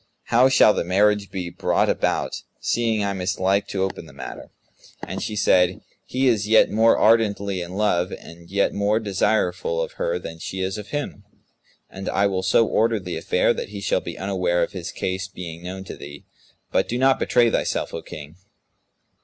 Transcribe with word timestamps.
How 0.33 0.49
shall 0.49 0.73
the 0.73 0.83
marriage 0.83 1.29
be 1.29 1.51
brought 1.51 1.87
about, 1.87 2.41
seeing 2.59 3.03
I 3.05 3.13
mislike 3.13 3.67
to 3.67 3.83
open 3.83 4.07
the 4.07 4.13
matter?" 4.13 4.49
And 5.05 5.21
she 5.21 5.35
said, 5.35 5.81
"He 6.07 6.27
is 6.27 6.47
yet 6.47 6.71
more 6.71 6.97
ardently 6.97 7.61
in 7.61 7.73
love 7.75 8.11
and 8.11 8.49
yet 8.49 8.73
more 8.73 8.99
desireful 8.99 9.79
of 9.79 9.91
her 10.01 10.17
than 10.17 10.39
she 10.39 10.59
is 10.61 10.79
of 10.79 10.87
him; 10.87 11.23
and 11.87 12.09
I 12.09 12.25
will 12.25 12.41
so 12.41 12.65
order 12.65 12.99
the 12.99 13.15
affair 13.17 13.53
that 13.53 13.69
he 13.69 13.79
shall 13.79 14.01
be 14.01 14.17
unaware 14.17 14.63
of 14.63 14.71
his 14.71 14.91
case 14.91 15.27
being 15.27 15.61
known 15.61 15.83
to 15.83 15.95
thee; 15.95 16.23
but 16.71 16.89
do 16.89 16.97
not 16.97 17.19
betray 17.19 17.51
thyself, 17.51 17.93
O 17.93 18.01
King." 18.01 18.37